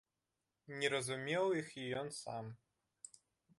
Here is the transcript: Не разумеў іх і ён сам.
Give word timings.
Не 0.83 0.89
разумеў 0.93 1.45
іх 1.61 1.69
і 1.83 1.87
ён 2.03 2.09
сам. 2.23 2.45